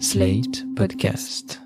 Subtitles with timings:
[0.00, 1.58] Slate Podcast.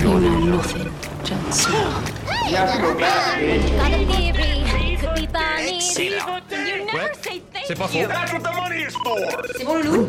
[0.00, 0.92] You know nothing,
[1.24, 2.04] Jon Snow.
[2.50, 4.96] Got a theory.
[4.96, 5.80] Could be Barney.
[5.80, 6.42] Say that.
[6.50, 7.94] You never say thank C'est pas faux.
[7.94, 8.08] you.
[8.08, 9.16] That's what the money is for.
[9.56, 10.08] C'est bon, Loulou?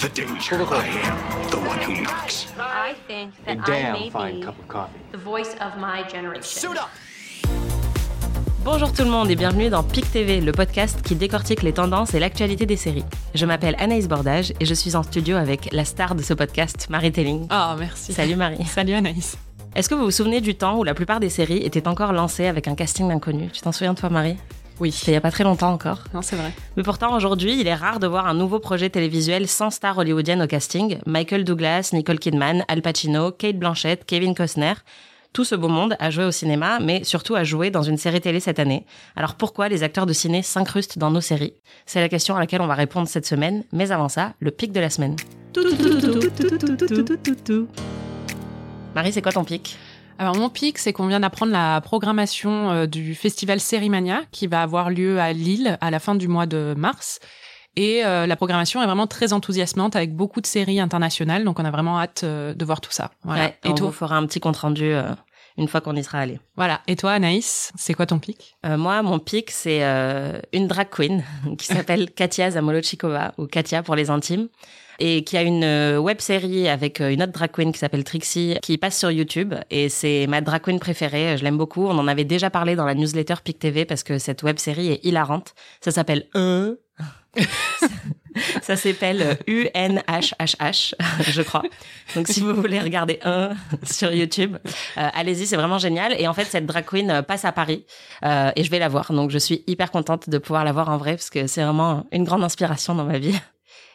[0.00, 0.56] The danger.
[0.56, 2.46] I am the one who knocks.
[2.58, 4.44] I think that I may be
[5.12, 6.76] the voice of my generation.
[8.64, 12.14] Bonjour tout le monde et bienvenue dans PIC TV, le podcast qui décortique les tendances
[12.14, 13.04] et l'actualité des séries.
[13.34, 16.86] Je m'appelle Anaïs Bordage et je suis en studio avec la star de ce podcast,
[16.88, 17.46] Marie Telling.
[17.50, 18.14] Ah, merci.
[18.14, 18.64] Salut Marie.
[18.64, 19.36] Salut Anaïs.
[19.74, 22.46] Est-ce que vous vous souvenez du temps où la plupart des séries étaient encore lancées
[22.46, 23.52] avec un casting d'inconnus?
[23.52, 24.38] Tu t'en souviens toi Marie?
[24.80, 24.92] Oui.
[24.92, 25.98] C'était il y a pas très longtemps encore.
[26.14, 26.50] Non, c'est vrai.
[26.78, 30.40] Mais pourtant aujourd'hui, il est rare de voir un nouveau projet télévisuel sans star hollywoodienne
[30.40, 30.96] au casting.
[31.04, 34.72] Michael Douglas, Nicole Kidman, Al Pacino, Kate Blanchett, Kevin Costner.
[35.34, 38.20] Tout ce beau monde a joué au cinéma, mais surtout a joué dans une série
[38.20, 38.86] télé cette année.
[39.16, 41.54] Alors pourquoi les acteurs de ciné s'incrustent dans nos séries?
[41.86, 44.70] C'est la question à laquelle on va répondre cette semaine, mais avant ça, le pic
[44.70, 45.16] de la semaine.
[48.94, 49.76] Marie, c'est quoi ton pic?
[50.20, 54.62] Alors, mon pic, c'est qu'on vient d'apprendre la programmation euh, du festival Sérimania qui va
[54.62, 57.18] avoir lieu à Lille à la fin du mois de mars.
[57.76, 61.44] Et euh, la programmation est vraiment très enthousiasmante avec beaucoup de séries internationales.
[61.44, 63.10] Donc, on a vraiment hâte euh, de voir tout ça.
[63.24, 63.44] Voilà.
[63.44, 65.10] Ouais, et on toi vous fera un petit compte rendu euh,
[65.56, 66.38] une fois qu'on y sera allé.
[66.56, 66.80] Voilà.
[66.86, 68.56] Et toi, Anaïs, c'est quoi ton pic?
[68.64, 71.24] Euh, moi, mon pic, c'est euh, une drag queen
[71.58, 74.48] qui s'appelle Katia Zamolochikova, ou Katia pour les intimes,
[75.00, 78.78] et qui a une web série avec une autre drag queen qui s'appelle Trixie, qui
[78.78, 79.52] passe sur YouTube.
[79.70, 81.84] Et c'est ma drag queen préférée, je l'aime beaucoup.
[81.86, 84.92] On en avait déjà parlé dans la newsletter Pic TV parce que cette web série
[84.92, 85.54] est hilarante.
[85.80, 86.76] Ça s'appelle Un.
[88.62, 90.94] Ça s'appelle U-N-H-H-H,
[91.30, 91.62] je crois.
[92.14, 93.50] Donc, si vous voulez regarder un
[93.84, 94.56] sur YouTube,
[94.98, 96.14] euh, allez-y, c'est vraiment génial.
[96.18, 97.86] Et en fait, cette drag queen euh, passe à Paris
[98.24, 99.12] euh, et je vais la voir.
[99.12, 102.06] Donc, je suis hyper contente de pouvoir la voir en vrai parce que c'est vraiment
[102.12, 103.38] une grande inspiration dans ma vie.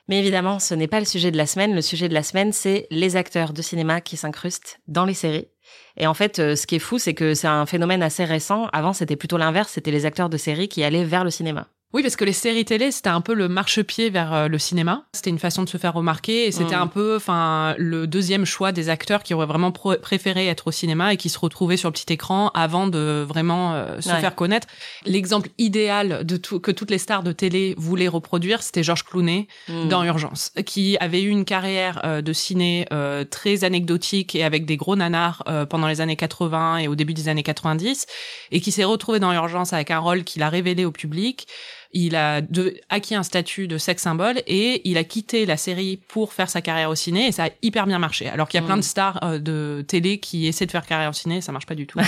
[0.08, 1.76] Mais évidemment, ce n'est pas le sujet de la semaine.
[1.76, 5.50] Le sujet de la semaine, c'est les acteurs de cinéma qui s'incrustent dans les séries.
[5.98, 8.70] Et en fait, ce qui est fou, c'est que c'est un phénomène assez récent.
[8.74, 9.74] Avant, c'était plutôt l'inverse.
[9.74, 11.68] C'était les acteurs de séries qui allaient vers le cinéma.
[11.92, 15.06] Oui, parce que les séries télé, c'était un peu le marchepied vers euh, le cinéma.
[15.14, 16.82] C'était une façon de se faire remarquer et c'était Mm.
[16.84, 21.14] un peu, enfin, le deuxième choix des acteurs qui auraient vraiment préféré être au cinéma
[21.14, 24.20] et qui se retrouvaient sur le petit écran avant de vraiment euh, se Ouais.
[24.22, 24.68] faire connaître.
[25.06, 29.48] L'exemple idéal de tout que toutes les stars de télé voulaient reproduire, c'était George Clooney
[29.68, 29.88] Mm.
[29.88, 34.68] dans Urgence, qui avait eu une carrière euh, de ciné euh, très anecdotique et avec
[34.68, 38.06] des gros nanars pendant les années 80 et au début des années 90,
[38.52, 41.48] et qui s'est retrouvé dans Urgence avec un rôle qu'il a révélé au public.
[41.92, 45.98] Il a de- acquis un statut de sex symbole et il a quitté la série
[46.08, 48.28] pour faire sa carrière au ciné et ça a hyper bien marché.
[48.30, 48.80] Alors qu'il y a plein Mm.
[48.82, 51.66] de stars euh, de télé qui essaient de faire carrière au ciné, et ça marche
[51.66, 52.00] pas du tout.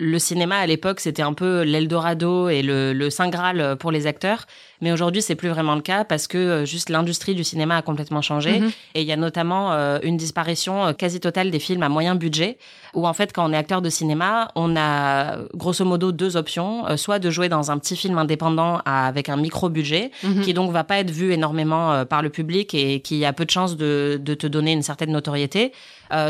[0.00, 4.06] Le cinéma à l'époque, c'était un peu l'Eldorado et le, le Saint Graal pour les
[4.06, 4.46] acteurs.
[4.80, 7.82] Mais aujourd'hui, c'est plus vraiment le cas parce que euh, juste l'industrie du cinéma a
[7.82, 8.60] complètement changé.
[8.60, 8.70] Mhm.
[8.94, 12.14] Et il y a notamment euh, une disparition euh, quasi totale des films à moyen
[12.14, 12.58] budget,
[12.94, 16.86] où en fait, quand on est acteur de cinéma, on a grosso modo deux options.
[16.88, 20.42] Euh, soit de jouer dans un petit film indépendant à- avec un micro-budget, Mhm.
[20.42, 23.44] qui donc va pas être vu énormément euh, par le public et qui a peu
[23.44, 25.72] de chances de, de te donner une certaine notoriété.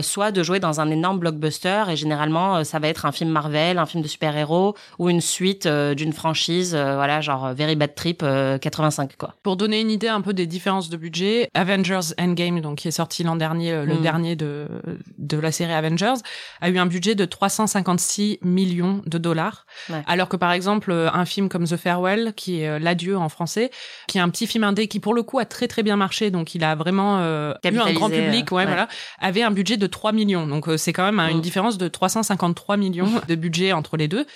[0.03, 3.79] Soit de jouer dans un énorme blockbuster et généralement ça va être un film Marvel,
[3.79, 8.25] un film de super-héros ou une suite d'une franchise, voilà genre Very Bad Trip
[8.61, 9.35] 85 quoi.
[9.43, 12.93] Pour donner une idée un peu des différences de budget, Avengers Endgame, donc qui est
[12.93, 14.03] sorti l'an dernier, euh, le Mm.
[14.03, 14.67] dernier de
[15.19, 16.15] de la série Avengers,
[16.61, 20.03] a eu un budget de 356 millions de dollars, Ouais.
[20.07, 23.29] alors que par exemple euh, un film comme The Farewell, qui est euh, l'adieu en
[23.29, 23.71] français,
[24.07, 26.31] qui est un petit film indé qui pour le coup a très très bien marché,
[26.31, 28.67] donc il a vraiment euh, eu un grand public, euh, ouais, ouais.
[28.67, 28.89] voilà,
[29.21, 31.43] avait un budget de 3 millions, donc euh, c'est quand même hein, une Mm.
[31.43, 34.27] différence de 353 millions de budget entre les deux.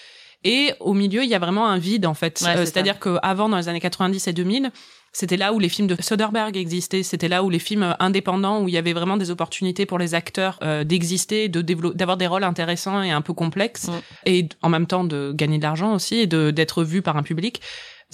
[0.44, 2.40] Et au milieu, il y a vraiment un vide en fait.
[2.42, 2.64] Ouais, Euh.
[2.64, 4.70] C'est-à-dire qu'avant, dans les années 90 et 2000,
[5.14, 7.02] c'était là où les films de Soderbergh existaient.
[7.02, 9.98] C'était là où les films euh, indépendants, où il y avait vraiment des opportunités pour
[9.98, 11.60] les acteurs euh, d'exister, de
[11.92, 13.92] d'avoir des rôles intéressants et un peu complexes, Mm.
[14.26, 17.60] et en même temps de gagner de l'argent aussi et d'être vu par un public.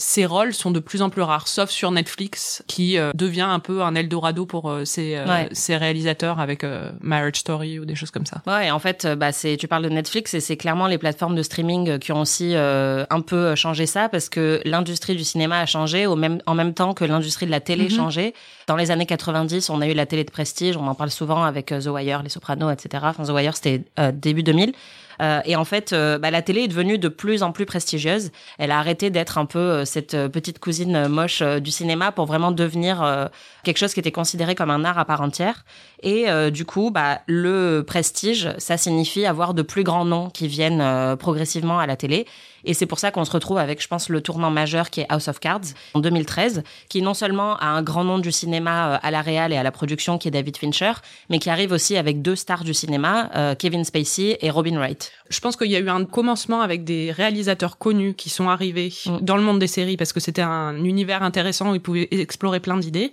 [0.01, 3.59] Ces rôles sont de plus en plus rares, sauf sur Netflix, qui euh, devient un
[3.59, 5.77] peu un Eldorado pour euh, ces, euh, Ouais.
[5.77, 8.41] réalisateurs avec euh, Marriage Story ou des choses comme ça.
[8.47, 11.35] Ouais, et en fait, bah, c'est, tu parles de Netflix et c'est clairement les plateformes
[11.35, 15.67] de streaming qui ont aussi un peu changé ça parce que l'industrie du cinéma a
[15.67, 17.91] changé au même, en même temps que l'industrie de la télé Mhm.
[17.91, 18.35] changeait.
[18.69, 21.43] Dans les années 90, on a eu la télé de prestige, on en parle souvent
[21.43, 23.03] avec The Wire, Les Sopranos, etc.
[23.09, 24.73] Enfin, The Wire, c'était début 2000.
[25.21, 28.31] Euh, et en fait, euh, bah, la télé est devenue de plus en plus prestigieuse.
[28.59, 32.53] Elle a arrêté d'être un peu euh, cette petite cousine moche du cinéma pour vraiment
[32.53, 33.29] devenir
[33.65, 35.65] quelque chose qui était considéré comme un art à part entière.
[36.03, 41.17] Et du coup, bah, le prestige, ça signifie avoir de plus grands noms qui viennent
[41.17, 42.27] progressivement à la télé.
[42.65, 45.07] Et c'est pour ça qu'on se retrouve avec, je pense, le tournant majeur qui est
[45.09, 49.11] House of Cards en 2013, qui non seulement a un grand nom du cinéma à
[49.11, 50.93] la réal et à la production qui est David Fincher,
[51.31, 55.08] mais qui arrive aussi avec deux stars du cinéma, Kevin Spacey et Robin Wright.
[55.31, 58.93] Je pense qu'il y a eu un commencement avec des réalisateurs connus qui sont arrivés
[59.07, 59.19] mm.
[59.21, 62.61] dans le monde des séries parce que c'était un univers intéressant où ils pouvaient explorer
[62.61, 63.11] plein d'idées.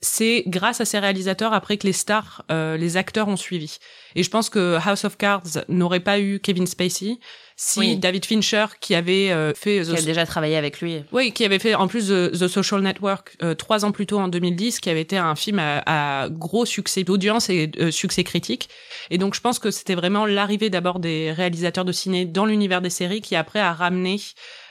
[0.00, 3.78] C'est grâce à ces réalisateurs après que les stars, euh, les acteurs ont suivi.
[4.14, 7.18] Et je pense que House of Cards n'aurait pas eu Kevin Spacey
[7.56, 11.04] si David Fincher qui avait euh, fait qui a déjà travaillé avec lui.
[11.12, 14.28] Oui qui avait fait en plus The, Social Network euh, trois ans plus tôt en
[14.28, 18.68] 2010 qui avait été un film à, gros succès d'audience et euh, succès critique.
[19.10, 22.80] Et donc je pense que c'était vraiment l'arrivée d'abord des réalisateurs de ciné dans l'univers
[22.80, 24.20] des séries qui après a ramené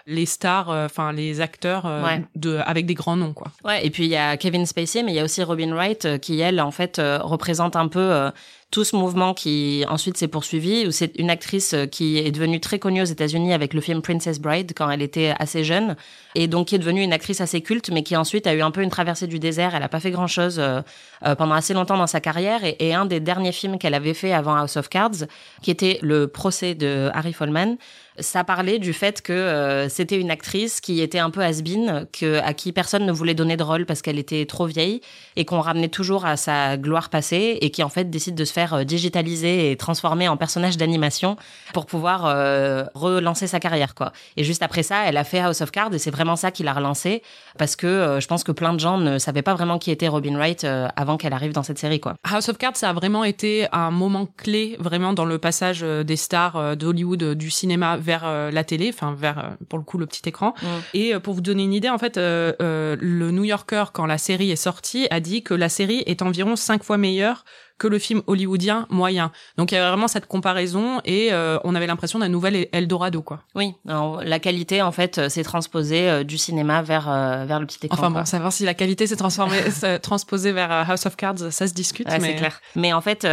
[0.06, 1.90] les stars, enfin les acteurs
[2.36, 3.48] de avec des grands noms quoi.
[3.64, 6.20] Ouais, et puis il y a Kevin Spacey, mais il y a aussi Robin Wright
[6.20, 8.30] qui elle en fait représente un peu
[8.74, 12.60] tout ce mouvement qui ensuite s'est poursuivi, où c'est une actrice euh, qui est devenue
[12.60, 15.96] très connue aux États-Unis avec le film Princess Bride quand elle était assez jeune,
[16.34, 18.72] et donc qui est devenue une actrice assez culte, mais qui ensuite a eu un
[18.72, 19.75] peu une traversée du désert.
[19.75, 20.81] Elle a pas fait grand-chose euh,
[21.24, 24.34] euh, pendant assez longtemps dans sa carrière, et, un des derniers films qu'elle avait fait
[24.34, 25.28] avant House of Cards,
[25.62, 27.78] qui était le procès de Harry Folman,
[28.20, 32.54] ça parlait du fait que c'était une actrice qui était un peu has-been, que, à
[32.54, 35.02] qui personne ne voulait donner de rôle parce qu'elle était trop vieille
[35.36, 38.54] et qu'on ramenait toujours à sa gloire passée et qui en fait décide de se
[38.54, 41.36] faire euh, digitaliser et transformer en personnage d'animation
[41.74, 44.13] pour pouvoir euh, relancer sa carrière quoi.
[44.38, 46.63] Et juste après ça, elle a fait House of Cards et c'est vraiment ça qui
[46.63, 47.21] l'a relancée
[47.57, 50.38] parce que je pense que plein de gens ne savaient pas vraiment qui était Robin
[50.38, 50.65] Wright
[50.95, 52.13] avant qu'elle arrive dans cette série quoi.
[52.24, 56.15] House of Cards ça a vraiment été un moment clé vraiment dans le passage des
[56.15, 60.06] stars d'Hollywood du cinéma vers euh, la télé, enfin vers euh, pour le coup le
[60.06, 60.54] petit écran.
[60.62, 60.68] Mm.
[60.94, 64.51] Et euh, pour vous donner une idée, en fait, le New Yorker quand la série
[64.51, 67.45] est sortie a dit que la série est environ cinq fois meilleure
[67.84, 69.34] que le film hollywoodien moyen.
[69.58, 73.22] Donc il y avait vraiment cette comparaison et euh, on avait l'impression d'un nouvel Eldorado
[73.22, 73.42] quoi.
[73.56, 77.08] Oui, la qualité en fait euh, s'est transposée euh, du cinéma vers
[77.46, 77.98] vers le petit écran.
[77.98, 79.60] Enfin bon, savoir si la qualité s'est transformée
[80.02, 82.62] transposée vers House of Cards, ça se discute mais c'est clair.
[82.78, 83.28] Mais en fait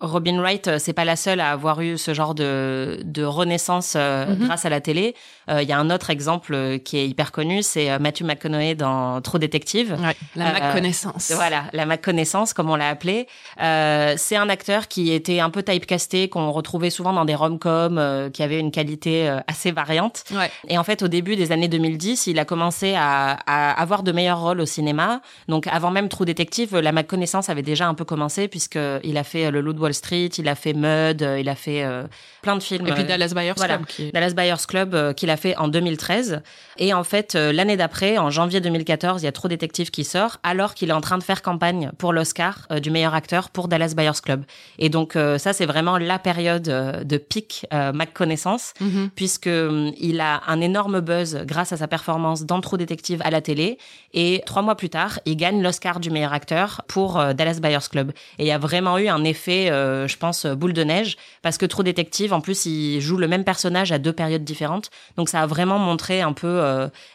[0.00, 4.46] Robin Wright c'est pas la seule à avoir eu ce genre de de renaissance mhm.
[4.46, 5.14] grâce à la télé.
[5.48, 9.38] Il y a un autre exemple qui est hyper connu, c'est Matthew McConaughey dans Trop
[9.38, 9.96] détective.
[10.00, 11.32] Ouais, la Mac connaissance.
[11.34, 13.28] Voilà, la Mac connaissance comme on l'a appelé.
[13.60, 17.98] Euh, c'est un acteur qui était un peu typecasté, qu'on retrouvait souvent dans des rom-coms,
[17.98, 20.24] euh, qui avait une qualité euh, assez variante.
[20.32, 20.50] Ouais.
[20.68, 24.12] Et en fait, au début des années 2010, il a commencé à, à, avoir de
[24.12, 25.20] meilleurs rôles au cinéma.
[25.48, 29.50] Donc, avant même True Detective, la connaissance avait déjà un peu commencé, puisqu'il a fait
[29.50, 31.86] Le Loup de Wall Street, il a fait Mud, il a fait
[32.42, 32.86] plein de films.
[32.86, 33.86] Et puis Dallas Buyers Club.
[33.86, 34.12] Qui...
[34.12, 36.42] Dallas Buyers Club, qu'il a fait en 2013.
[36.78, 40.38] Et en fait, l'année d'après, en janvier 2014, il y a True Detective qui sort,
[40.42, 43.94] alors qu'il est en train de faire campagne pour l'Oscar du meilleur acteur pour Dallas
[43.96, 44.44] Buyers Club.
[44.78, 49.10] Et donc euh, ça, c'est vraiment la période euh, de pic euh, Mac connaissance, mm-hmm.
[49.14, 49.50] puisque
[49.98, 53.78] il a un énorme buzz grâce à sa performance dans True Detective à la télé.
[54.12, 58.12] Et trois mois plus tard, il gagne l'Oscar du meilleur acteur pour Dallas Buyers Club.
[58.38, 61.66] Et il y a vraiment eu un effet, je pense, boule de neige, parce que
[61.66, 64.90] True Detective, en plus, il joue le même personnage à deux périodes différentes.
[65.16, 66.60] Donc ça a vraiment montré un peu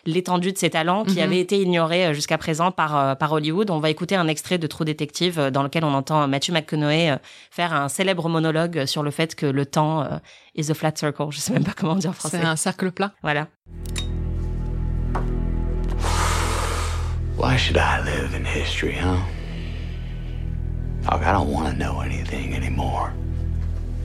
[0.05, 1.23] l'étendue de ses talents qui mm-hmm.
[1.23, 3.69] avaient été ignorés jusqu'à présent par, par Hollywood.
[3.71, 7.17] On va écouter un extrait de True Detective dans lequel on entend Matthew McConaughey euh,
[7.51, 10.17] faire un célèbre monologue sur le fait que le temps euh,
[10.55, 11.31] is a flat circle.
[11.31, 12.39] Je sais même pas comment dire en français.
[12.39, 13.11] C'est un cercle plat.
[13.21, 13.47] Voilà.
[17.37, 19.19] Why should I live in history, huh?
[21.07, 23.13] I don't want to know anything anymore.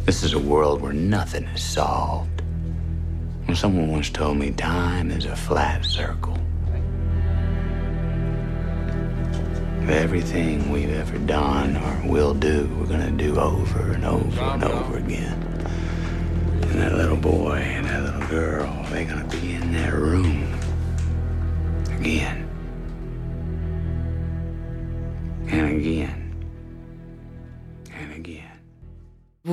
[0.05, 2.43] This is a world where nothing is solved.
[3.55, 6.37] Someone once told me time is a flat circle.
[9.89, 14.99] Everything we've ever done or will do, we're gonna do over and over and over
[14.99, 15.41] again.
[16.63, 20.53] And that little boy and that little girl, they're gonna be in that room
[21.99, 22.40] again.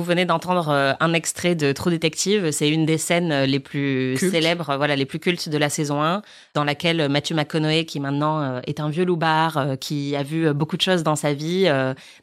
[0.08, 2.50] Venez d'entendre euh, un extrait de True Detective.
[2.50, 6.02] C'est une des scènes euh, les plus célèbres, voilà, les plus cultes de la saison
[6.02, 6.22] 1,
[6.54, 10.76] dans laquelle Matthew McConaughey, qui maintenant euh, est un vieux loupard, qui a vu beaucoup
[10.76, 11.70] de choses dans sa vie,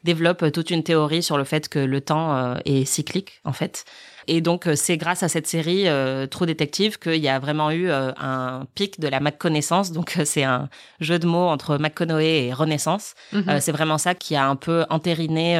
[0.04, 3.84] développe toute une théorie sur le fait que le temps est cyclique, en fait
[4.28, 5.86] Et donc, c'est grâce à cette série
[6.30, 9.92] True Detective qu'il y a vraiment eu un pic de la McConnaissance.
[9.92, 10.68] Donc, c'est un
[11.00, 13.14] jeu de mots entre McConaughey et Renaissance.
[13.32, 13.60] Mhm.
[13.60, 15.56] c'est vraiment ça qui a un peu entériné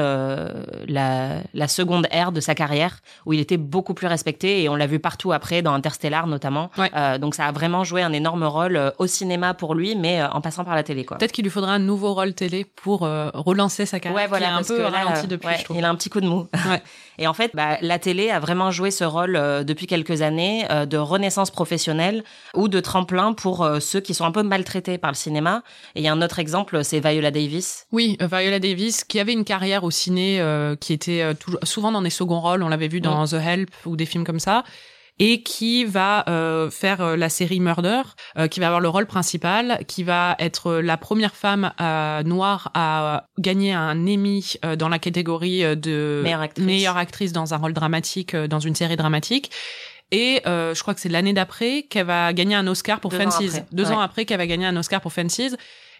[0.88, 4.76] la, la seconde ère de sa carrière, où il était beaucoup plus respecté et on
[4.76, 6.70] l'a vu partout après, dans Interstellar notamment.
[7.20, 10.64] donc, ça a vraiment joué un énorme rôle au cinéma pour lui, mais en passant
[10.64, 11.04] par la télé.
[11.04, 14.23] Peut-être qu'il lui faudra un nouveau rôle télé pour relancer sa carrière.
[14.23, 15.49] Ouais, voilà, qui est un peu ralenti depuis.
[15.75, 16.49] il a un petit coup de mou.
[17.18, 20.66] Et en fait, bah, la télé a vraiment joué ce rôle euh, depuis quelques années
[20.70, 24.98] euh, de renaissance professionnelle ou de tremplin pour euh, ceux qui sont un peu maltraités
[24.98, 25.62] par le cinéma.
[25.94, 27.86] Et il y a un autre exemple, c'est Viola Davis.
[27.92, 30.42] Oui, Viola Davis, qui avait une carrière au ciné
[30.80, 31.22] qui était
[31.62, 32.62] souvent dans des seconds rôles.
[32.62, 33.26] On l'avait vu dans.
[33.26, 34.62] The Help ou des films comme ça
[35.18, 38.02] et qui va euh, faire euh, la série Murder,
[38.37, 41.73] euh, qui va avoir le rôle principal, qui va être la première femme
[42.25, 46.23] noire à gagner un Emmy dans la catégorie de
[46.58, 49.50] meilleure actrice, dans un rôle dramatique dans une série dramatique.
[50.12, 53.61] Et je crois que c'est l'année d'après qu'elle va gagner un Oscar pour Fences.
[53.73, 55.56] Deux ans après qu'elle va gagner un Oscar pour Fences.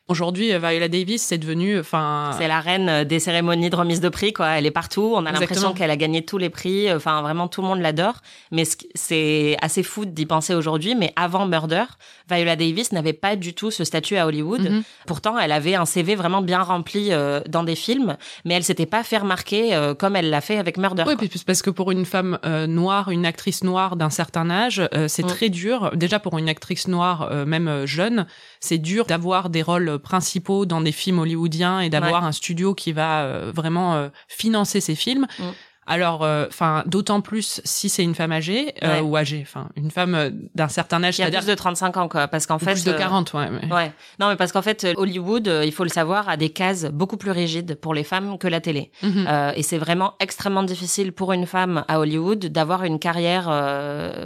[0.09, 4.01] Aujourd'hui, euh, Viola Davis, c'est devenu, enfin, c'est la reine euh, des cérémonies de remise
[4.01, 4.51] de prix, quoi.
[4.51, 5.15] Elle est partout.
[5.17, 6.93] On a l'impression qu'elle a gagné tous les prix.
[6.93, 8.15] Enfin, vraiment, tout le monde l'adore.
[8.53, 8.63] Mais
[8.95, 10.95] c'est assez fou d'y penser aujourd'hui.
[10.95, 11.87] Mais avant Murder,
[12.31, 14.61] Viola Davis n'avait pas du tout ce statut à Hollywood.
[14.61, 14.83] Mhm.
[15.09, 18.87] Pourtant, elle avait un CV vraiment bien rempli euh, dans des films, mais elle s'était
[18.87, 19.57] pas fait remarquer
[19.99, 21.03] comme elle l'a fait avec Murder.
[21.05, 25.29] Oui, parce que pour une femme noire, une actrice noire d'un certain âge, c'est mm.
[25.29, 25.91] très dur.
[25.95, 28.27] Déjà pour une actrice noire, même jeune,
[28.61, 32.93] c'est dur d'avoir des rôles principaux dans des films hollywoodiens et d'avoir un studio qui
[32.93, 35.27] va euh, vraiment euh, financer ces films.
[35.39, 35.43] Mm.
[35.87, 39.93] Alors, euh, enfin, d'autant plus si c'est une femme âgée euh, ou âgée, enfin, une
[39.93, 41.19] femme euh, d'un certain âge.
[41.19, 42.73] Il y a plus de 35 ans, quoi, parce qu'en fait.
[42.73, 43.49] Plus de 40, ouais.
[43.71, 43.93] Ouais.
[44.19, 47.31] Non, mais parce qu'en fait, Hollywood, il faut le savoir, a des cases beaucoup plus
[47.31, 48.91] rigides pour les femmes que la télé.
[49.03, 49.53] Mhm.
[49.55, 53.51] et c'est vraiment extrêmement difficile pour une femme à Hollywood d'avoir une carrière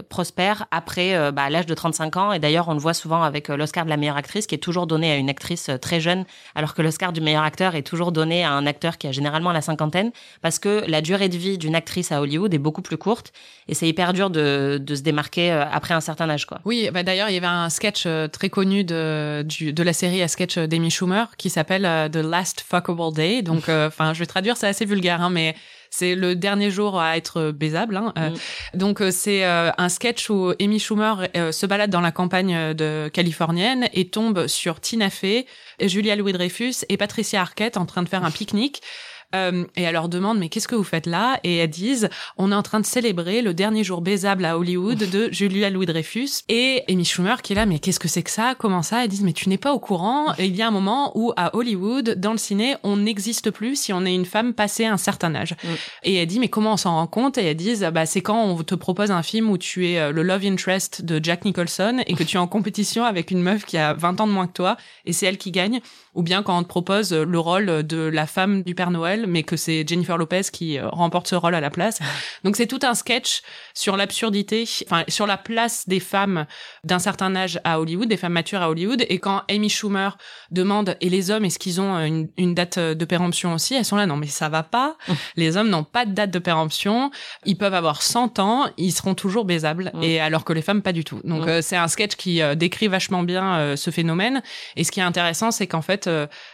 [0.09, 2.33] prospère après bah, l'âge de 35 ans.
[2.33, 4.87] Et d'ailleurs, on le voit souvent avec l'Oscar de la meilleure actrice, qui est toujours
[4.87, 6.25] donné à une actrice très jeune,
[6.55, 9.53] alors que l'Oscar du meilleur acteur est toujours donné à un acteur qui a généralement
[9.53, 12.97] la cinquantaine, parce que la durée de vie d'une actrice à Hollywood est beaucoup plus
[12.97, 13.33] courte
[13.69, 16.61] et c'est hyper dur de, de, se démarquer euh, après un certain âge quoi.
[16.65, 19.93] Oui, bah d'ailleurs il y avait un sketch euh, très connu de du, de la
[19.93, 23.43] série à sketch d'Amy Schumer qui s'appelle euh, The Last Fuckable Day.
[23.43, 25.55] Donc enfin je vais traduire, c'est assez vulgaire hein, mais
[25.93, 27.97] c'est le dernier jour à être baisable.
[27.97, 28.13] Hein.
[28.17, 28.79] Mm.
[28.79, 34.09] donc c'est un sketch où Amy Schumer se balade dans la campagne de californienne et
[34.09, 35.47] tombe sur Tina Fey,
[35.81, 38.83] Julia Louis-Dreyfus et Patricia Arquette en train de faire un pique-nique.
[39.35, 41.39] Euh, et elle leur demande mais qu'est-ce que vous faites là?
[41.45, 44.99] Et elles disent on est en train de célébrer le dernier jour baisable à Hollywood
[44.99, 48.31] de Julia Louis Dreyfus et Amy Schumer qui est là mais qu'est-ce que c'est que
[48.31, 48.55] ça?
[48.59, 49.05] Comment ça?
[49.05, 50.35] Elles disent mais tu n'es pas au courant.
[50.39, 53.77] Et il y a un moment où à Hollywood dans le ciné on n'existe plus
[53.77, 55.55] si on est une femme passée un certain âge.
[55.63, 55.69] Mm.
[56.05, 57.39] Et elle dit mais comment on s'en rend compte?
[57.39, 60.11] Et elles disent bah c'est quand on te propose un film où tu es euh,
[60.11, 63.65] le love interest de Jack Nicholson et que tu es en compétition avec une meuf
[63.65, 65.81] qui a 20 ans de moins que toi et c'est elle qui gagne
[66.15, 69.43] ou bien quand on te propose le rôle de la femme du Père Noël mais
[69.43, 72.01] que c'est Jennifer Lopez qui euh, remporte ce rôle à la place.
[72.45, 73.43] Donc c'est tout un sketch
[73.75, 76.47] sur l'absurdité, enfin sur la place des femmes
[76.85, 79.05] d'un certain âge à Hollywood, des femmes matures à Hollywood.
[79.09, 80.11] Et quand Amy Schumer
[80.51, 83.97] demande et les hommes est-ce qu'ils ont une, une, date de péremption aussi, elles sont
[83.97, 84.97] là non mais ça va pas.
[85.37, 87.11] les hommes n'ont pas de date de péremption.
[87.45, 89.93] Ils peuvent avoir 100 ans, ils seront toujours baisables.
[90.03, 91.21] Et alors que les femmes pas du tout.
[91.25, 94.43] Donc euh, c'est un sketch qui euh, décrit vachement bien ce phénomène.
[94.77, 96.00] Et ce qui est intéressant, c'est qu'en fait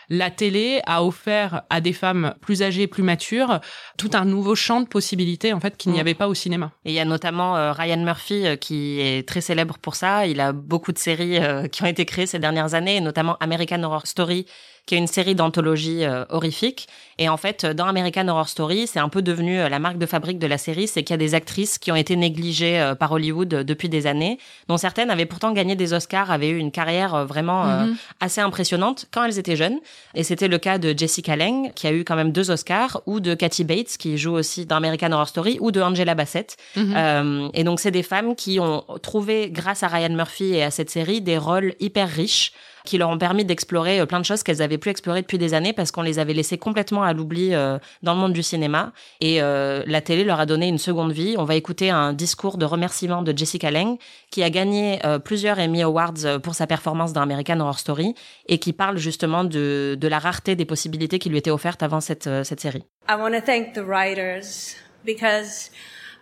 [0.09, 3.61] la télé a offert à des femmes plus âgées, plus matures,
[3.99, 6.01] tout un nouveau champ de possibilités en fait qu'il n'y mm.
[6.01, 6.73] avait pas au cinéma.
[6.85, 10.27] Et il y a notamment euh, Ryan Murphy euh, qui est très célèbre pour ça.
[10.27, 13.83] Il a beaucoup de séries euh, qui ont été créées ces dernières années, notamment American
[13.83, 14.47] Horror Story
[14.87, 16.89] qui est une série d'anthologie euh, horrifique.
[17.19, 20.07] Et en fait, dans American Horror Story, c'est un peu devenu euh, la marque de
[20.07, 22.95] fabrique de la série, c'est qu'il y a des actrices qui ont été négligées euh,
[22.95, 24.39] par Hollywood depuis des années,
[24.69, 27.97] dont certaines avaient pourtant gagné des Oscars, avaient eu une carrière vraiment mhm.
[28.21, 29.79] assez impressionnante quand elles étaient jeunes.
[30.15, 33.19] Et c'était le cas de Jessica Lange, qui a eu quand même deux Oscars, ou
[33.19, 36.57] de Kathy Bates, qui joue aussi dans American Horror Story, ou de Angela Bassett.
[36.77, 37.51] Mhm.
[37.55, 40.91] et donc, c'est des femmes qui ont trouvé, grâce à Ryan Murphy et à cette
[40.91, 42.53] série, des rôles hyper riches
[42.87, 45.53] qui leur ont permis d'explorer euh, plein de choses qu'elles avaient plus explorées depuis des
[45.53, 48.93] années parce qu'on les avait laissées complètement à l'oubli euh, dans le monde du cinéma.
[49.21, 51.35] Et euh, la télé leur a donné une seconde vie.
[51.37, 53.99] On va écouter un discours de remerciement de Jessica Lange
[54.31, 58.15] qui a gagné plusieurs Emmy Awards pour sa performance dans American Horror Story
[58.47, 62.29] et qui parle justement de, la rareté des possibilités qui lui étaient offertes avant cette,
[62.45, 62.85] cette série.
[63.09, 65.71] I want to thank the writers because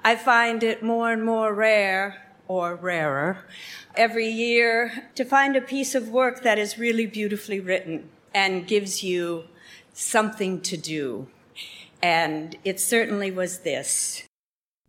[0.04, 3.44] I find it more and more rare or rarer
[3.96, 9.02] every year to find a piece of work that is really beautifully written and gives
[9.02, 9.44] you
[9.92, 11.28] something to do.
[12.02, 14.24] And it certainly was this.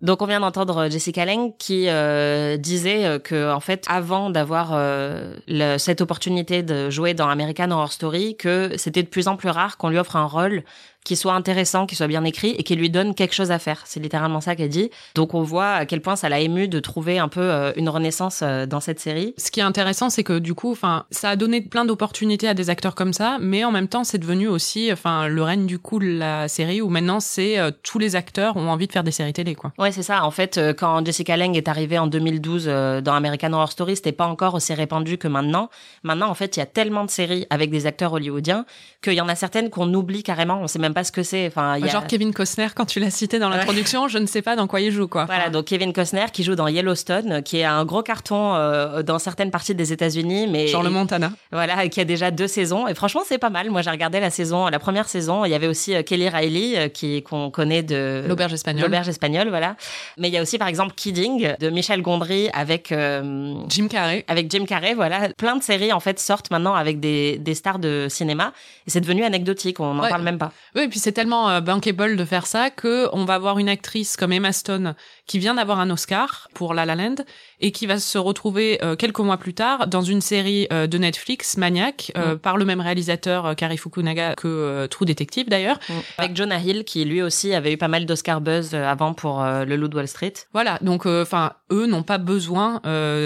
[0.05, 4.69] Donc on vient d'entendre Jessica Lange qui euh, disait euh, que en fait avant d'avoir
[4.74, 5.33] euh,
[5.79, 9.77] cette opportunité de jouer dans American Horror Story que c'était de plus en plus rare
[9.77, 10.63] qu'on lui offre un rôle
[11.05, 13.83] qui soit intéressant, qui soit bien écrit et qui lui donne quelque chose à faire.
[13.85, 14.89] C'est littéralement ça qu'elle dit.
[15.13, 17.88] Donc on voit à quel point ça l'a ému de trouver un peu euh, une
[17.88, 19.33] renaissance euh, dans cette série.
[19.38, 22.55] Ce qui est intéressant, c'est que du coup, enfin, ça a donné plein d'opportunités à
[22.55, 25.77] des acteurs comme ça, mais en même temps, c'est devenu aussi, enfin, le règne du
[25.77, 29.03] coup de la série où maintenant c'est euh, tous les acteurs ont envie de faire
[29.03, 29.71] des séries télé, quoi.
[29.77, 30.23] Ouais, c'est ça.
[30.25, 34.25] En fait, quand Jessica Lange est arrivée en 2012 dans American Horror Story, c'était pas
[34.27, 35.69] encore aussi répandu que maintenant.
[36.03, 38.65] Maintenant, en fait, il y a tellement de séries avec des acteurs hollywoodiens
[39.01, 40.59] qu'il y en a certaines qu'on oublie carrément.
[40.61, 41.47] On sait même pas ce que c'est.
[41.47, 44.67] Enfin, Genre Kevin Costner, quand tu l'as cité dans l'introduction, je ne sais pas dans
[44.67, 45.25] quoi il joue, quoi.
[45.25, 49.19] Voilà, donc Kevin Costner qui joue dans Yellowstone, qui est un gros carton euh, dans
[49.19, 51.31] certaines parties des États-Unis, mais genre le Montana.
[51.51, 52.87] Voilà, qui a déjà deux saisons.
[52.87, 53.69] Et franchement, c'est pas mal.
[53.69, 55.45] Moi, j'ai regardé la saison, la première saison.
[55.45, 58.83] Il y avait aussi euh, Kelly Riley, euh, qui qu'on connaît de l'auberge espagnole.
[58.83, 59.75] L'auberge espagnole, voilà.
[60.17, 64.25] Mais il y a aussi, par exemple, Kidding de Michel Gondry avec Jim Carrey.
[64.27, 65.29] Avec Jim Carrey, voilà.
[65.38, 68.53] Plein de séries en fait sortent maintenant avec des, des stars de cinéma.
[68.88, 69.79] Et c'est devenu anecdotique.
[69.79, 70.51] On n'en parle même pas.
[70.75, 74.17] Oui, et puis c'est tellement bankable de faire ça que on va avoir une actrice
[74.17, 74.96] comme Emma Stone
[75.27, 77.15] qui vient d'avoir un Oscar pour La La Land
[77.60, 80.98] et qui va se retrouver euh, quelques mois plus tard dans une série euh, de
[80.98, 85.79] Netflix, Maniac, euh, par le même réalisateur Kari Fukunaga que True Detective d'ailleurs,
[86.17, 89.75] avec Jonah Hill qui lui aussi avait eu pas mal d'Oscar buzz avant pour Le
[89.75, 90.34] Loup de Wall Street.
[90.53, 92.82] Voilà, donc enfin eux n'ont pas besoin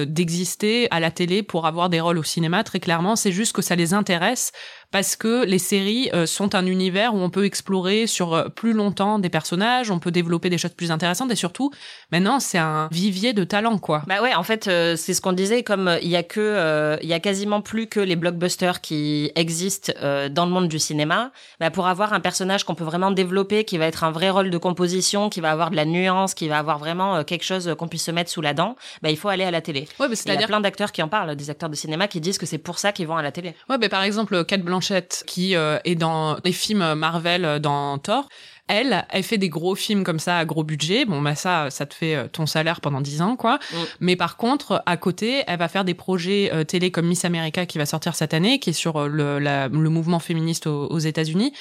[0.07, 2.63] d'exister à la télé pour avoir des rôles au cinéma.
[2.63, 4.51] Très clairement, c'est juste que ça les intéresse
[4.91, 9.29] parce que les séries sont un univers où on peut explorer sur plus longtemps des
[9.29, 11.71] personnages, on peut développer des choses plus intéressantes et surtout
[12.11, 14.03] maintenant c'est un vivier de talent quoi.
[14.07, 16.39] Bah ouais, en fait euh, c'est ce qu'on disait comme euh, il y a que
[16.39, 19.93] euh, il y a quasiment plus que les blockbusters qui existent
[20.29, 23.77] dans le monde du cinéma, bah pour avoir un personnage qu'on peut vraiment développer qui
[23.77, 26.57] va être un vrai rôle de composition, qui va avoir de la nuance, qui va
[26.57, 29.43] avoir vraiment quelque chose qu'on puisse se mettre sous la dent, bah il faut aller
[29.43, 29.87] à la télé.
[29.99, 32.37] Ouais, il y a plein d'acteurs qui en parlent, des acteurs de cinéma qui disent
[32.37, 33.55] que c'est pour ça qu'ils vont à la télé.
[33.69, 38.27] Ouais, bah par exemple Kate Blanchett qui est dans les films Marvel dans Thor
[38.69, 41.03] elle, elle fait des gros films comme ça à gros budget.
[41.03, 43.55] Bon, bah ça, ça te fait euh, ton salaire pendant 10 ans, quoi.
[43.55, 43.77] Mm.
[43.99, 47.65] Mais par contre, à côté, elle va faire des projets euh, télé comme Miss America
[47.65, 50.99] qui va sortir cette année, qui est sur euh, le, le mouvement féministe aux, aux
[50.99, 51.51] États-Unis.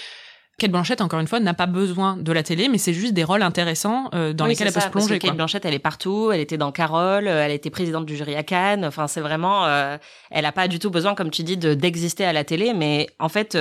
[0.59, 3.23] Kate Blanchett, encore une fois, n'a pas besoin de la télé, mais c'est juste des
[3.23, 5.21] rôles intéressants euh, dans lesquels elle peut se plonger.
[5.21, 6.33] Kate Blanchett, elle est partout.
[6.33, 8.85] Elle était dans Carole, euh, elle était présidente du jury à Cannes.
[8.85, 9.97] Enfin, c'est vraiment, euh,
[10.33, 12.75] elle a pas du tout besoin, comme tu dis, de d'exister à la télé.
[12.75, 13.57] Mais en fait,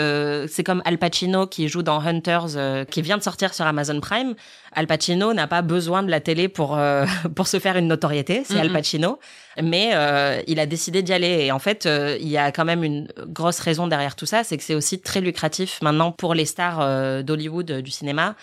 [0.47, 4.33] c'est comme Al Pacino qui joue dans Hunters, qui vient de sortir sur Amazon Prime.
[4.71, 6.79] Al Pacino n'a pas besoin de la télé pour
[7.35, 8.41] pour se faire une notoriété.
[8.43, 9.19] C'est Al Pacino
[9.61, 11.45] mais euh, il a décidé d'y aller.
[11.45, 14.43] Et en fait, euh, il y a quand même une grosse raison derrière tout ça,
[14.43, 18.35] c'est que c'est aussi très lucratif maintenant pour les stars euh, d'Hollywood du cinéma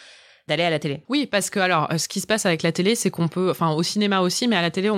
[0.47, 1.01] d'aller à la télé.
[1.09, 3.71] Oui, parce que alors, ce qui se passe avec la télé, c'est qu'on peut, enfin,
[3.71, 4.91] au cinéma aussi, mais à la télé,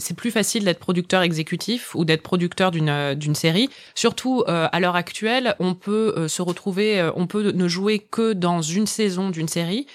[0.00, 3.68] c'est plus facile d'être producteur exécutif ou d'être producteur d'une d'une série.
[3.94, 8.86] Surtout à l'heure actuelle, on peut se retrouver, on peut ne jouer que dans une
[8.86, 9.86] saison d'une série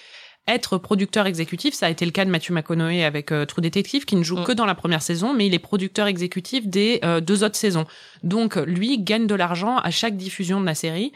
[0.48, 1.74] être producteur exécutif.
[1.74, 4.40] Ça a été le cas de Matthew McConaughey avec euh, True Detective, qui ne joue
[4.40, 4.44] mm.
[4.46, 7.86] que dans la première saison, mais il est producteur exécutif des euh, deux autres saisons.
[8.24, 11.12] Donc, lui gagne de l'argent à chaque diffusion de la série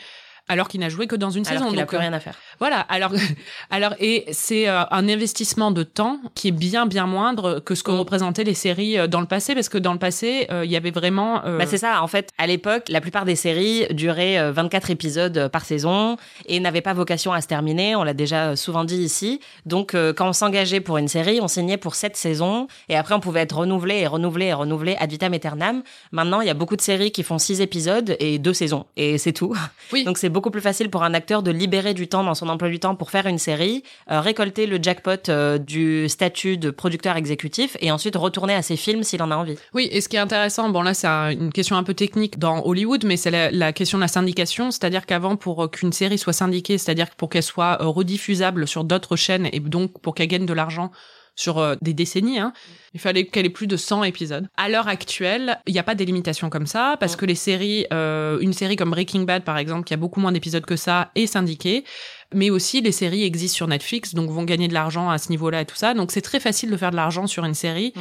[0.49, 1.71] alors qu'il n'a joué que dans une alors saison.
[1.73, 2.37] Il n'a plus rien à faire.
[2.63, 2.79] Voilà.
[2.87, 3.11] Alors,
[3.71, 7.83] alors et c'est euh, un investissement de temps qui est bien bien moindre que ce
[7.83, 7.95] que mm.
[7.95, 10.77] représentaient les séries euh, dans le passé, parce que dans le passé, euh, il y
[10.77, 11.41] avait vraiment.
[11.43, 12.01] Bah c'est ça.
[12.01, 16.79] En fait, à l'époque, la plupart des séries duraient 24 épisodes par saison et n'avaient
[16.79, 17.97] pas vocation à se terminer.
[17.97, 19.41] On l'a déjà souvent dit ici.
[19.65, 23.19] Donc, quand on s'engageait pour une série, on signait pour sept saisons et après on
[23.19, 25.83] pouvait être renouvelé et renouvelé et renouvelé ad vitam aeternam.
[26.13, 29.17] Maintenant, il y a beaucoup de séries qui font six épisodes et deux saisons et
[29.17, 29.53] c'est tout.
[29.91, 30.05] Oui.
[30.05, 32.69] Donc c'est beaucoup plus facile pour un acteur de libérer du temps dans son emploi
[32.69, 37.17] du temps pour faire une série, euh, récolter le jackpot euh, du statut de producteur
[37.17, 39.55] exécutif et ensuite retourner à ses films s'il en a envie.
[39.73, 42.65] Oui, et ce qui est intéressant, bon là c'est une question un peu technique dans
[42.65, 46.77] Hollywood, mais c'est la, question de la syndication, c'est-à-dire qu'avant pour qu'une série soit syndiquée,
[46.77, 50.53] c'est-à-dire pour qu'elle soit euh, rediffusable sur d'autres chaînes et donc pour qu'elle gagne de
[50.53, 50.91] l'argent
[51.35, 52.39] sur euh, des décennies.
[52.39, 52.53] Hein.
[52.93, 54.47] Il fallait qu'elle ait plus de 100 épisodes.
[54.55, 57.87] À l'heure actuelle, il n'y a pas des limitations comme ça parce que les séries,
[57.91, 61.11] euh, une série comme Breaking Bad par exemple, qui a beaucoup moins d'épisodes que ça,
[61.15, 61.85] est syndiquée.
[62.33, 65.61] Mais aussi, les séries existent sur Netflix, donc vont gagner de l'argent à ce niveau-là
[65.61, 65.93] et tout ça.
[65.93, 67.93] Donc c'est très facile de faire de l'argent sur une série.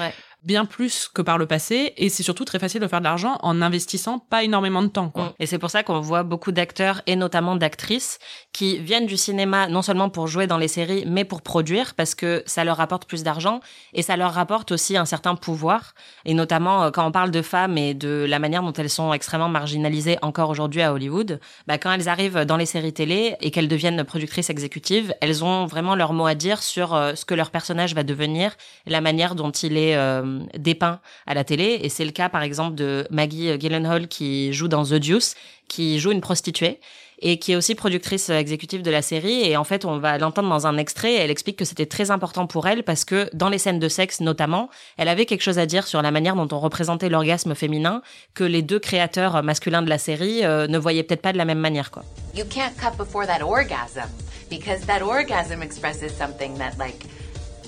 [0.45, 3.39] Bien plus que par le passé et c'est surtout très facile de faire de l'argent
[3.43, 5.09] en investissant pas énormément de temps.
[5.09, 5.25] Quoi.
[5.25, 5.33] Mm.
[5.41, 8.19] Et c'est pour ça qu'on voit beaucoup d'acteurs et notamment d'actrices
[8.53, 12.15] qui viennent du cinéma non seulement pour jouer dans les séries mais pour produire parce
[12.15, 13.61] que ça leur rapporte plus d'argent
[13.93, 17.43] et ça leur rapporte aussi un certain pouvoir et notamment euh, quand on parle de
[17.43, 21.79] femmes et de la manière dont elles sont extrêmement marginalisées encore aujourd'hui à Hollywood, bah
[21.79, 25.95] quand elles arrivent dans les séries télé et qu'elles deviennent productrices exécutives, elles ont vraiment
[25.95, 29.51] leur mot à dire sur euh, ce que leur personnage va devenir la manière dont
[29.51, 31.81] il est euh, dépeint à la télé.
[31.83, 35.35] Et c'est le cas, par exemple, de Maggie Gyllenhaal qui joue dans The Deuce,
[35.69, 36.81] qui joue une prostituée
[37.23, 39.43] et qui est aussi productrice exécutive de la série.
[39.49, 41.15] Et en fait, on va l'entendre dans un extrait.
[41.15, 44.21] Elle explique que c'était très important pour elle parce que dans les scènes de sexe,
[44.21, 44.69] notamment,
[44.99, 48.03] elle avait quelque chose à dire sur la manière dont on représentait l'orgasme féminin
[48.35, 51.45] que les deux créateurs masculins de la série euh, ne voyaient peut-être pas de la
[51.45, 52.03] même manière, quoi.
[52.35, 54.09] You can't cut before that orgasm
[54.51, 57.07] because that orgasm expresses something that like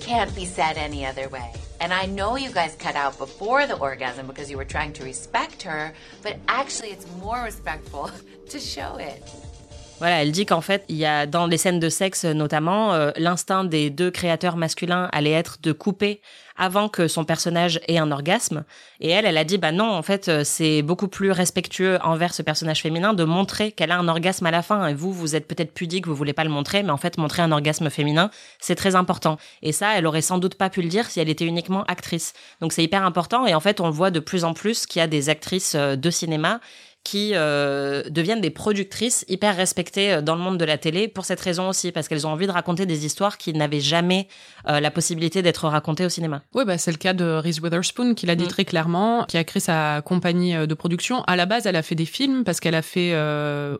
[0.01, 1.53] can't be said any other way.
[1.85, 5.05] And I know you guys cut out before the orgasm because you were trying to
[5.05, 5.93] respect her,
[6.23, 8.11] but actually it's more respectful
[8.49, 9.23] to show it.
[10.01, 13.13] Voilà, elle dit qu'en fait, il y a dans les scènes de sexe notamment, euh,
[13.17, 16.21] l'instinct des deux créateurs masculins allait être de couper
[16.57, 18.65] avant que son personnage ait un orgasme.
[19.01, 22.35] Et elle, elle a dit, bah non, en fait, euh, c'est beaucoup plus respectueux envers
[22.35, 24.87] ce personnage féminin de montrer qu'elle a un orgasme à la fin.
[24.89, 27.43] Et vous, vous êtes peut-être pudique, vous voulez pas le montrer, mais en fait, montrer
[27.43, 28.31] un orgasme féminin,
[28.61, 29.39] c'est très important.
[29.63, 32.35] Et ça, elle aurait sans doute pas pu le dire si elle était uniquement actrice.
[32.61, 33.47] Donc c'est hyper important.
[33.47, 35.97] Et en fait, on voit de plus en plus qu'il y a des actrices euh,
[35.97, 36.61] de cinéma
[37.05, 41.27] qui euh, deviennent des productrices hyper respectées euh, dans le monde de la télé pour
[41.27, 44.27] cette raison aussi, parce qu'elles ont envie de raconter des histoires qui n'avaient jamais
[44.69, 46.43] euh, la possibilité d'être racontées au cinéma.
[46.55, 48.49] Oui, bah, c'est le cas de Reese Witherspoon, qui l'a dit mm.
[48.49, 51.23] très clairement, qui a créé sa compagnie de production.
[51.25, 53.15] À la base, elle a fait des films parce qu'elle a fait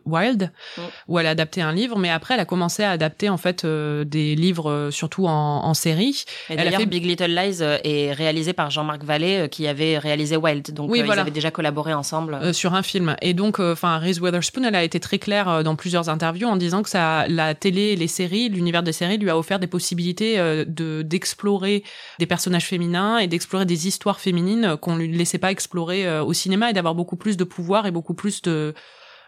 [0.05, 0.81] Wild, mm.
[1.07, 3.65] où elle a adapté un livre, mais après, elle a commencé à adapter en fait
[3.65, 6.25] des livres, surtout en, en série.
[6.51, 6.85] Et d'ailleurs, fait...
[6.85, 11.11] Big Little Lies est réalisé par Jean-Marc Vallée, qui avait réalisé Wild, donc oui, ils
[11.11, 12.53] avaient déjà collaboré ensemble.
[12.53, 13.14] sur un film.
[13.21, 16.47] Et donc, euh, enfin, Reese Witherspoon, elle a été très claire euh, dans plusieurs interviews
[16.47, 19.67] en disant que ça, la télé, les séries, l'univers des séries lui a offert des
[19.67, 21.83] possibilités euh, de d'explorer
[22.19, 26.69] des personnages féminins et d'explorer des histoires féminines qu'on lui laissait pas explorer au cinéma
[26.69, 28.73] et d'avoir beaucoup plus de pouvoir et beaucoup plus de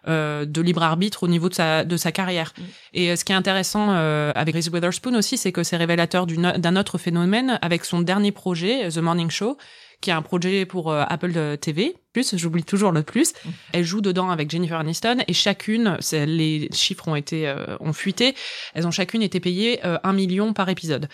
[0.06, 2.54] de libre arbitre au niveau de sa de sa carrière.
[2.58, 2.64] Mm.
[2.94, 6.98] Et ce qui est intéressant avec Reese Witherspoon aussi, c'est que c'est révélateur d'un autre
[6.98, 9.58] phénomène avec son dernier projet, The Morning Show,
[10.02, 11.96] qui est un projet pour euh, Apple euh, TV.
[12.14, 13.34] Plus, j'oublie toujours le plus.
[13.34, 13.50] Mm.
[13.74, 18.36] Elle joue dedans avec Jennifer Aniston et chacune, les chiffres ont été euh, ont fuité,
[18.74, 21.10] elles ont chacune été payées un million par épisode.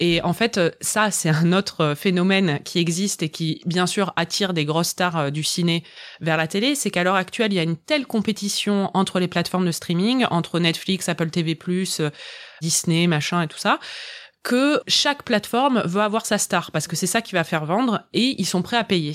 [0.00, 4.52] Et en fait, ça c'est un autre phénomène qui existe et qui bien sûr attire
[4.52, 5.84] des grosses stars du ciné
[6.20, 9.28] vers la télé, c'est qu'à l'heure actuelle il y a une telle compétition entre les
[9.28, 11.56] plateformes de streaming, entre Netflix, Apple TV+,
[12.60, 13.78] Disney, machin et tout ça,
[14.48, 18.00] que chaque plateforme veut avoir sa star parce que c'est ça qui va faire vendre
[18.14, 19.14] et ils sont prêts à payer.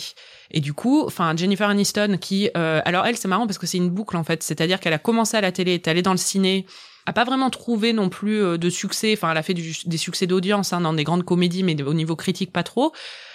[0.52, 3.80] Et du coup, enfin Jennifer Aniston qui, euh, alors elle c'est marrant parce que c'est
[3.80, 6.18] une boucle en fait, c'est-à-dire qu'elle a commencé à la télé, est allée dans le
[6.18, 6.68] ciné,
[7.08, 10.28] a pas vraiment trouvé non plus euh, de succès, enfin elle a fait des succès
[10.28, 12.94] d'audience hein, dans des grandes comédies mais au niveau critique pas trop.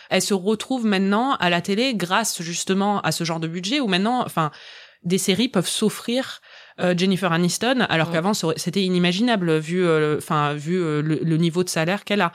[0.08, 3.88] Elle se retrouve maintenant à la télé grâce justement à ce genre de budget où
[3.88, 4.52] maintenant, enfin
[5.02, 6.40] des séries peuvent s'offrir
[6.80, 11.68] euh, Jennifer Aniston, alors qu'avant c'était inimaginable vu, euh, enfin vu euh, le, niveau de
[11.68, 12.32] salaire qu'elle a.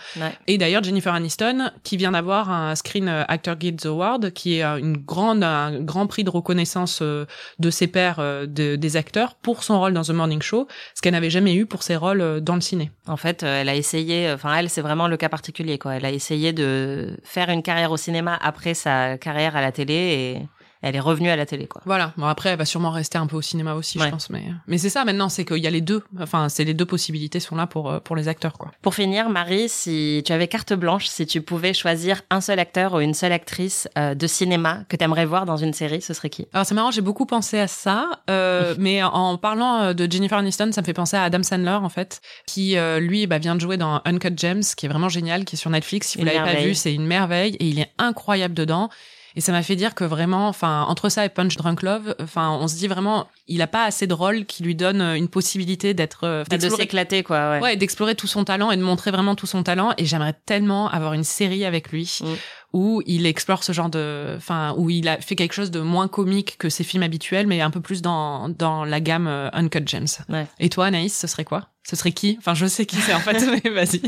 [0.48, 4.98] Et d'ailleurs Jennifer Aniston, qui vient d'avoir un Screen Actor Guild Award, qui est une
[4.98, 9.94] grande, un grand prix de reconnaissance de ses pairs de, des acteurs pour son rôle
[9.94, 12.92] dans The Morning Show, ce qu'elle n'avait jamais eu pour ses rôles dans le ciné.
[13.08, 15.96] En fait, elle a essayé, enfin elle c'est vraiment le cas particulier quoi.
[15.96, 19.94] Elle a essayé de faire une carrière au cinéma après sa carrière à la télé
[19.94, 20.48] et
[20.84, 21.82] elle est revenue à la télé, quoi.
[21.86, 22.14] Voilà.
[22.18, 24.30] Bon, après, elle va sûrement rester un peu au cinéma aussi, je pense.
[24.30, 26.04] Mais, mais c'est ça maintenant, c'est qu'il y a les deux.
[26.20, 28.72] Enfin, c'est les deux possibilités sont là pour, euh, pour les acteurs, quoi.
[28.82, 32.94] Pour finir, Marie, si tu avais carte blanche, si tu pouvais choisir un seul acteur
[32.94, 36.14] ou une seule actrice euh, de cinéma que tu aimerais voir dans une série, ce
[36.14, 36.48] serait qui?
[36.54, 38.10] Alors, c'est marrant, j'ai beaucoup pensé à ça.
[38.30, 41.90] Euh, mais en parlant de Jennifer Aniston, ça me fait penser à Adam Sandler, en
[41.90, 45.56] fait, qui, lui, bah, vient de jouer dans Uncut Gems, qui est vraiment génial, qui
[45.56, 46.10] est sur Netflix.
[46.10, 48.90] Si vous l'avez pas vu, c'est une merveille et il est incroyable dedans.
[49.36, 52.58] Et ça m'a fait dire que vraiment, enfin, entre ça et Punch Drunk Love, enfin,
[52.60, 55.28] on se dit vraiment, il a pas assez de rôle qui lui donne euh, une
[55.28, 57.52] possibilité d'être, euh, de s'éclater, quoi.
[57.52, 59.94] Ouais, ouais d'explorer tout son talent et de montrer vraiment tout son talent.
[59.98, 62.20] Et j'aimerais tellement avoir une série avec lui.
[62.22, 62.34] Mm.
[62.74, 66.08] où il explore ce genre de, enfin, où il a fait quelque chose de moins
[66.08, 69.88] comique que ses films habituels, mais un peu plus dans dans la gamme euh, Uncut
[69.88, 70.08] Gems.
[70.30, 70.48] Ouais.
[70.60, 71.73] Et toi, Anaïs, ce serait quoi?
[71.86, 72.38] Ce serait qui?
[72.40, 74.02] Enfin, je sais qui c'est en fait, mais vas-y.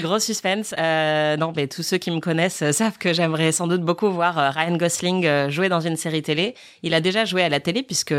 [0.00, 0.72] Gros suspense.
[0.78, 4.08] Euh, non, mais tous ceux qui me connaissent euh, savent que j'aimerais sans doute beaucoup
[4.10, 6.54] voir euh, Ryan Gosling euh, jouer dans une série télé.
[6.84, 8.14] Il a déjà joué à la télé puisque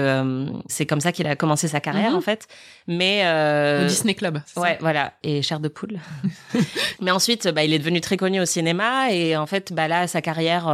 [0.68, 2.18] c'est comme ça qu'il a commencé sa carrière Mhm.
[2.18, 2.48] en fait.
[2.88, 3.22] Mais
[3.82, 4.42] Au Disney Club.
[4.46, 4.60] ça?
[4.60, 5.98] Ouais, voilà, et chair de poule.
[7.00, 10.08] Mais ensuite, bah, il est devenu très connu au cinéma et en fait, bah là,
[10.08, 10.68] sa carrière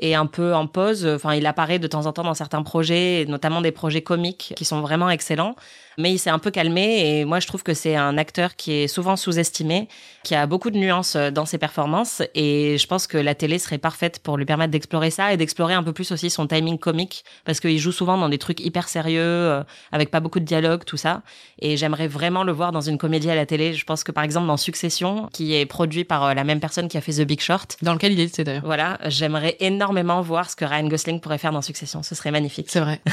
[0.00, 1.06] est un peu en pause.
[1.06, 4.54] Enfin, il apparaît de temps en temps dans certains projets, et notamment des projets comiques
[4.56, 5.54] qui sont vraiment excellents.
[5.98, 8.72] Mais il s'est un peu calmé et moi, je trouve que c'est un acteur qui
[8.72, 9.88] est souvent sous-estimé,
[10.24, 13.58] qui a beaucoup de nuances euh, dans ses performances et je pense que la télé
[13.58, 16.78] serait parfaite pour lui permettre d'explorer ça et d'explorer un peu plus aussi son timing
[16.78, 20.44] comique parce qu'il joue souvent dans des trucs hyper sérieux, euh, avec pas beaucoup de
[20.44, 21.22] dialogue, tout ça.
[21.60, 23.72] Et j'aimerais vraiment le voir dans une comédie à la télé.
[23.74, 26.88] Je pense que par exemple dans Succession, qui est produit par euh, la même personne
[26.88, 28.64] qui a fait The Big Short, Dans lequel il était d'ailleurs.
[28.64, 32.02] voilà, j'aimerais énormément voir ce que Ryan Gosling pourrait faire dans Succession.
[32.02, 32.66] Ce serait magnifique.
[32.68, 33.00] C'est vrai.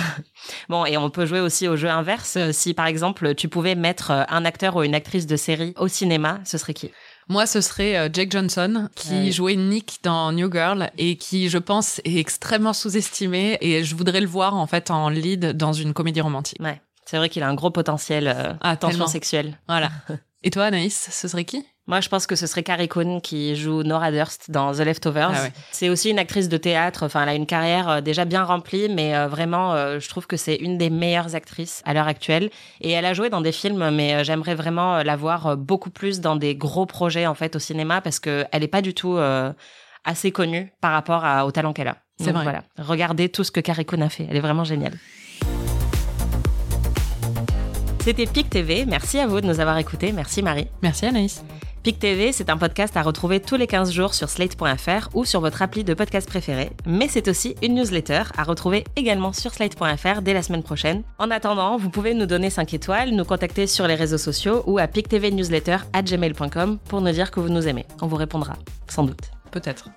[0.70, 2.36] Bon, et on peut jouer aussi au jeu inverse.
[2.38, 5.76] Euh, Si par exemple tu pouvais mettre euh, un acteur ou une actrice de série
[5.78, 6.90] au cinéma, ce serait qui?
[7.30, 11.50] Moi, ce serait euh, Jake Johnson, qui Ah jouait Nick dans New Girl et qui,
[11.50, 13.60] je pense, est extrêmement sous-estimé.
[13.62, 16.60] Et je voudrais le voir, en fait, en lead dans une comédie romantique.
[16.62, 19.08] Ouais, c'est vrai qu'il a un gros potentiel euh, Ah, tension tellement.
[19.08, 19.58] sexuelle.
[19.70, 19.92] Voilà.
[20.44, 21.64] Et toi, Anaïs, ce serait qui?
[21.86, 25.32] Moi, je pense que ce serait Carrie Coon qui joue Nora Durst dans The Leftovers.
[25.36, 25.52] Ah ouais.
[25.72, 27.04] C'est aussi une actrice de théâtre.
[27.04, 30.26] Enfin, elle a une carrière euh, déjà bien remplie, mais euh, vraiment, euh, je trouve
[30.26, 32.50] que c'est une des meilleures actrices à l'heure actuelle.
[32.80, 36.38] Et elle a joué dans des films, mais j'aimerais vraiment la voir beaucoup plus dans
[36.38, 39.52] des gros projets en fait au cinéma parce que elle est pas du tout euh,
[40.06, 41.98] assez connue par rapport à- au talent qu'elle a.
[42.18, 42.44] C'est vrai.
[42.44, 44.26] Voilà, regardez tout ce que Carrie Coon a fait.
[44.30, 44.94] Elle est vraiment géniale.
[48.00, 48.86] C'était PIC TV.
[48.86, 50.12] Merci à vous de nous avoir écoutés.
[50.14, 50.68] Merci Marie.
[50.82, 51.44] Merci, Anaïs.
[51.84, 55.42] PIC TV, c'est un podcast à retrouver tous les 15 jours sur slate.fr ou sur
[55.42, 56.72] votre appli de podcast préféré.
[56.86, 61.04] Mais c'est aussi une newsletter à retrouver également sur slate.fr dès la semaine prochaine.
[61.20, 64.78] En attendant, vous pouvez nous donner 5 étoiles, nous contacter sur les réseaux sociaux ou
[64.78, 67.86] à pictvnewsletter@gmail.com pour nous dire que vous nous aimez.
[68.02, 68.54] On vous répondra,
[68.88, 69.32] sans doute.
[69.52, 69.90] Peut-être.